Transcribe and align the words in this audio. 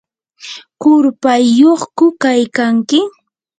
¿qurpayyuqku 0.81 2.05
kaykanki? 2.21 2.99